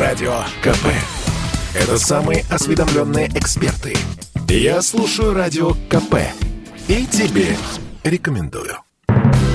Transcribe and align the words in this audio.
Радио 0.00 0.32
КП. 0.62 0.86
Это 1.74 1.98
самые 1.98 2.46
осведомленные 2.48 3.28
эксперты. 3.34 3.94
Я 4.48 4.80
слушаю 4.80 5.34
Радио 5.34 5.72
КП. 5.90 6.14
И 6.88 7.04
тебе 7.04 7.54
рекомендую. 8.02 8.78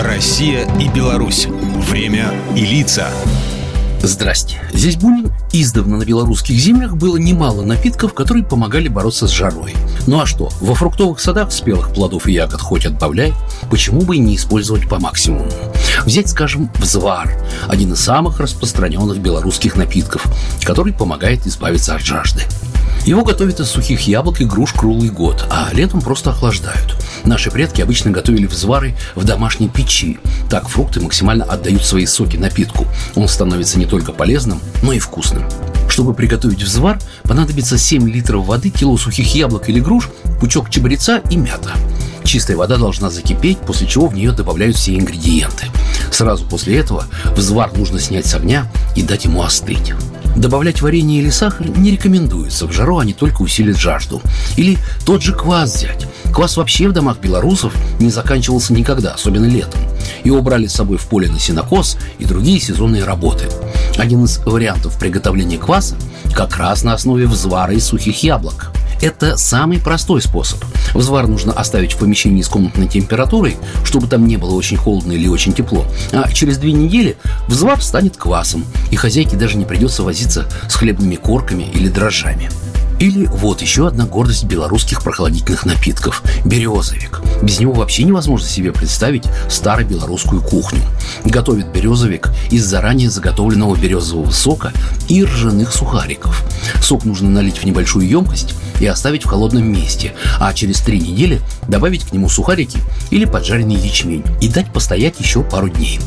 Россия 0.00 0.66
и 0.80 0.88
Беларусь. 0.88 1.46
Время 1.46 2.34
и 2.56 2.66
лица. 2.66 3.08
Здрасте. 4.02 4.60
Здесь 4.72 4.96
Бунин. 4.96 5.30
Издавна 5.52 5.96
на 5.98 6.04
белорусских 6.04 6.56
землях 6.56 6.96
было 6.96 7.16
немало 7.18 7.62
напитков, 7.62 8.14
которые 8.14 8.44
помогали 8.44 8.88
бороться 8.88 9.28
с 9.28 9.30
жарой. 9.30 9.76
Ну 10.08 10.20
а 10.20 10.26
что, 10.26 10.50
во 10.60 10.74
фруктовых 10.74 11.20
садах 11.20 11.52
спелых 11.52 11.92
плодов 11.92 12.26
и 12.26 12.32
ягод 12.32 12.60
хоть 12.60 12.84
отбавляй, 12.84 13.32
почему 13.70 14.00
бы 14.00 14.16
и 14.16 14.18
не 14.18 14.34
использовать 14.34 14.88
по 14.88 14.98
максимуму? 14.98 15.46
Взять, 16.04 16.28
скажем, 16.28 16.68
взвар, 16.78 17.30
один 17.68 17.92
из 17.92 18.00
самых 18.00 18.40
распространенных 18.40 19.18
белорусских 19.18 19.76
напитков, 19.76 20.26
который 20.64 20.92
помогает 20.92 21.46
избавиться 21.46 21.94
от 21.94 22.02
жажды. 22.02 22.42
Его 23.06 23.22
готовят 23.24 23.60
из 23.60 23.68
сухих 23.68 24.00
яблок 24.08 24.40
и 24.40 24.44
груш 24.44 24.72
круглый 24.72 25.10
год, 25.10 25.46
а 25.48 25.70
летом 25.72 26.00
просто 26.00 26.30
охлаждают. 26.30 26.96
Наши 27.24 27.50
предки 27.50 27.80
обычно 27.80 28.10
готовили 28.10 28.46
взвары 28.46 28.94
в 29.14 29.24
домашней 29.24 29.68
печи. 29.68 30.18
Так 30.50 30.68
фрукты 30.68 31.00
максимально 31.00 31.44
отдают 31.44 31.84
свои 31.84 32.06
соки 32.06 32.36
напитку. 32.36 32.86
Он 33.14 33.28
становится 33.28 33.78
не 33.78 33.86
только 33.86 34.12
полезным, 34.12 34.60
но 34.82 34.92
и 34.92 34.98
вкусным. 34.98 35.44
Чтобы 35.88 36.14
приготовить 36.14 36.62
взвар, 36.62 36.98
понадобится 37.24 37.78
7 37.78 38.08
литров 38.08 38.46
воды, 38.46 38.70
кило 38.70 38.96
сухих 38.96 39.34
яблок 39.34 39.68
или 39.68 39.78
груш, 39.78 40.08
пучок 40.40 40.70
чабреца 40.70 41.18
и 41.30 41.36
мята. 41.36 41.72
Чистая 42.24 42.56
вода 42.56 42.76
должна 42.76 43.10
закипеть, 43.10 43.58
после 43.58 43.86
чего 43.86 44.06
в 44.06 44.14
нее 44.14 44.32
добавляют 44.32 44.76
все 44.76 44.96
ингредиенты. 44.96 45.66
Сразу 46.10 46.46
после 46.46 46.78
этого 46.78 47.04
взвар 47.36 47.72
нужно 47.76 48.00
снять 48.00 48.26
с 48.26 48.34
огня 48.34 48.70
и 48.94 49.02
дать 49.02 49.24
ему 49.24 49.42
остыть. 49.42 49.92
Добавлять 50.36 50.80
варенье 50.80 51.20
или 51.20 51.30
сахар 51.30 51.68
не 51.68 51.90
рекомендуется, 51.90 52.66
в 52.66 52.72
жару 52.72 52.98
они 52.98 53.12
только 53.12 53.42
усилят 53.42 53.78
жажду. 53.78 54.22
Или 54.56 54.78
тот 55.04 55.22
же 55.22 55.34
квас 55.34 55.76
взять. 55.76 56.06
Квас 56.32 56.56
вообще 56.56 56.88
в 56.88 56.92
домах 56.92 57.18
белорусов 57.18 57.74
не 58.00 58.10
заканчивался 58.10 58.72
никогда, 58.72 59.12
особенно 59.12 59.44
летом. 59.44 59.80
Его 60.24 60.40
брали 60.40 60.66
с 60.66 60.74
собой 60.74 60.96
в 60.96 61.06
поле 61.06 61.30
на 61.30 61.38
сенокос 61.38 61.98
и 62.18 62.24
другие 62.24 62.60
сезонные 62.60 63.04
работы. 63.04 63.48
Один 63.98 64.24
из 64.24 64.38
вариантов 64.38 64.98
приготовления 64.98 65.58
кваса 65.58 65.96
как 66.34 66.56
раз 66.56 66.82
на 66.82 66.94
основе 66.94 67.26
взвара 67.26 67.74
из 67.74 67.84
сухих 67.84 68.22
яблок. 68.22 68.72
Это 69.02 69.36
самый 69.36 69.80
простой 69.80 70.22
способ. 70.22 70.64
Взвар 70.94 71.26
нужно 71.26 71.52
оставить 71.52 71.94
в 71.94 71.98
помещении 71.98 72.40
с 72.40 72.48
комнатной 72.48 72.86
температурой, 72.86 73.56
чтобы 73.84 74.06
там 74.06 74.28
не 74.28 74.36
было 74.36 74.54
очень 74.54 74.76
холодно 74.76 75.10
или 75.10 75.26
очень 75.26 75.52
тепло. 75.52 75.84
А 76.12 76.30
через 76.30 76.58
две 76.58 76.70
недели 76.70 77.16
взвар 77.48 77.82
станет 77.82 78.16
квасом, 78.16 78.64
и 78.92 78.96
хозяйке 78.96 79.36
даже 79.36 79.56
не 79.56 79.64
придется 79.64 80.04
возиться 80.04 80.46
с 80.68 80.76
хлебными 80.76 81.16
корками 81.16 81.64
или 81.74 81.88
дрожжами. 81.88 82.48
Или 83.00 83.26
вот 83.26 83.60
еще 83.60 83.88
одна 83.88 84.06
гордость 84.06 84.44
белорусских 84.44 85.02
прохладительных 85.02 85.66
напитков– 85.66 86.22
березовик. 86.44 87.20
Без 87.42 87.58
него 87.58 87.72
вообще 87.72 88.04
невозможно 88.04 88.46
себе 88.46 88.70
представить 88.70 89.24
старобелорусскую 89.48 90.40
кухню. 90.40 90.82
Готовят 91.24 91.66
березовик 91.72 92.30
из 92.52 92.64
заранее 92.64 93.10
заготовленного 93.10 93.74
березового 93.74 94.30
сока 94.30 94.72
и 95.08 95.24
ржаных 95.24 95.72
сухариков. 95.72 96.44
Сок 96.80 97.04
нужно 97.04 97.28
налить 97.28 97.58
в 97.58 97.64
небольшую 97.64 98.06
емкость 98.06 98.54
и 98.82 98.86
оставить 98.86 99.22
в 99.22 99.26
холодном 99.26 99.64
месте, 99.64 100.12
а 100.38 100.52
через 100.52 100.80
три 100.80 101.00
недели 101.00 101.40
добавить 101.68 102.04
к 102.04 102.12
нему 102.12 102.28
сухарики 102.28 102.78
или 103.10 103.24
поджаренный 103.24 103.76
ячмень 103.76 104.24
и 104.40 104.48
дать 104.48 104.72
постоять 104.72 105.20
еще 105.20 105.42
пару 105.42 105.68
дней. 105.68 106.00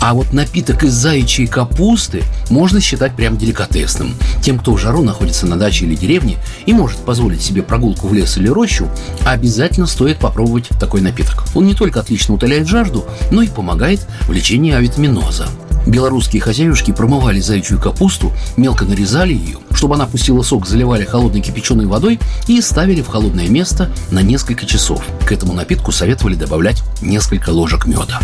А 0.00 0.14
вот 0.14 0.32
напиток 0.32 0.84
из 0.84 0.92
заячьей 0.92 1.48
капусты 1.48 2.22
можно 2.50 2.80
считать 2.80 3.16
прям 3.16 3.38
деликатесным. 3.38 4.14
Тем, 4.42 4.58
кто 4.58 4.74
в 4.74 4.78
жару 4.78 5.02
находится 5.02 5.46
на 5.46 5.56
даче 5.56 5.86
или 5.86 5.94
деревне 5.94 6.36
и 6.66 6.72
может 6.72 6.98
позволить 6.98 7.42
себе 7.42 7.62
прогулку 7.62 8.08
в 8.08 8.14
лес 8.14 8.36
или 8.36 8.48
рощу, 8.48 8.88
обязательно 9.24 9.86
стоит 9.86 10.18
попробовать 10.18 10.68
такой 10.78 11.00
напиток. 11.00 11.44
Он 11.54 11.66
не 11.66 11.74
только 11.74 12.00
отлично 12.00 12.34
утоляет 12.34 12.68
жажду, 12.68 13.06
но 13.30 13.42
и 13.42 13.48
помогает 13.48 14.06
в 14.26 14.32
лечении 14.32 14.72
авитаминоза. 14.72 15.48
Белорусские 15.86 16.42
хозяюшки 16.42 16.92
промывали 16.92 17.40
заячью 17.40 17.80
капусту, 17.80 18.32
мелко 18.56 18.84
нарезали 18.84 19.32
ее, 19.32 19.58
чтобы 19.72 19.94
она 19.94 20.06
пустила 20.06 20.42
сок, 20.42 20.66
заливали 20.66 21.04
холодной 21.04 21.40
кипяченой 21.40 21.86
водой 21.86 22.20
и 22.46 22.60
ставили 22.60 23.00
в 23.00 23.08
холодное 23.08 23.48
место 23.48 23.90
на 24.10 24.20
несколько 24.20 24.66
часов. 24.66 25.02
К 25.26 25.32
этому 25.32 25.54
напитку 25.54 25.92
советовали 25.92 26.34
добавлять 26.34 26.82
несколько 27.00 27.50
ложек 27.50 27.86
меда. 27.86 28.20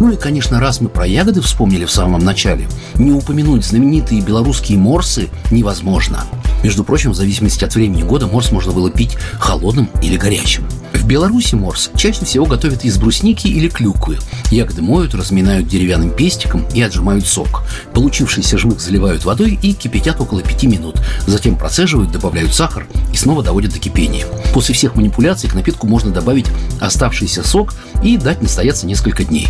Ну 0.00 0.12
и, 0.12 0.16
конечно, 0.16 0.60
раз 0.60 0.80
мы 0.80 0.88
про 0.88 1.06
ягоды 1.06 1.40
вспомнили 1.40 1.84
в 1.84 1.90
самом 1.90 2.24
начале, 2.24 2.68
не 2.94 3.12
упомянуть 3.12 3.64
знаменитые 3.64 4.22
белорусские 4.22 4.78
морсы 4.78 5.28
невозможно. 5.50 6.24
Между 6.62 6.84
прочим, 6.84 7.10
в 7.10 7.16
зависимости 7.16 7.64
от 7.64 7.74
времени 7.74 8.02
года 8.02 8.26
морс 8.26 8.52
можно 8.52 8.72
было 8.72 8.90
пить 8.90 9.16
холодным 9.38 9.88
или 10.00 10.16
горячим. 10.16 10.64
В 11.02 11.06
Беларуси 11.08 11.56
морс 11.56 11.90
чаще 11.96 12.24
всего 12.24 12.46
готовят 12.46 12.84
из 12.84 12.96
брусники 12.96 13.48
или 13.48 13.68
клюквы. 13.68 14.18
Ягоды 14.52 14.82
моют, 14.82 15.16
разминают 15.16 15.66
деревянным 15.66 16.10
пестиком 16.10 16.64
и 16.72 16.80
отжимают 16.80 17.26
сок. 17.26 17.64
Получившийся 17.92 18.56
жмых 18.56 18.80
заливают 18.80 19.24
водой 19.24 19.58
и 19.60 19.72
кипятят 19.72 20.20
около 20.20 20.42
5 20.42 20.62
минут. 20.64 21.02
Затем 21.26 21.56
процеживают, 21.56 22.12
добавляют 22.12 22.54
сахар 22.54 22.86
и 23.12 23.16
снова 23.16 23.42
доводят 23.42 23.72
до 23.72 23.80
кипения. 23.80 24.26
После 24.54 24.76
всех 24.76 24.94
манипуляций 24.94 25.50
к 25.50 25.54
напитку 25.54 25.88
можно 25.88 26.12
добавить 26.12 26.46
оставшийся 26.80 27.42
сок 27.42 27.74
и 28.04 28.16
дать 28.16 28.40
настояться 28.40 28.86
несколько 28.86 29.24
дней. 29.24 29.48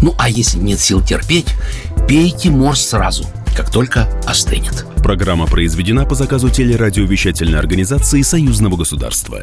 Ну 0.00 0.14
а 0.16 0.30
если 0.30 0.58
нет 0.58 0.80
сил 0.80 1.02
терпеть, 1.02 1.48
пейте 2.08 2.48
морс 2.48 2.80
сразу, 2.80 3.26
как 3.54 3.70
только 3.70 4.08
остынет. 4.26 4.86
Программа 5.02 5.46
произведена 5.46 6.06
по 6.06 6.14
заказу 6.14 6.48
телерадиовещательной 6.48 7.58
организации 7.58 8.22
Союзного 8.22 8.78
государства. 8.78 9.42